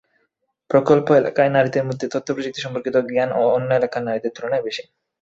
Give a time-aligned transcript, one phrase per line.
[0.69, 4.83] প্রকল্প এলাকায় নারীদের মধ্যে তথ্যপ্রযুক্তি-সম্পর্কিত জ্ঞানও অন্য এলাকার নারীদের তুলনায় বেশি।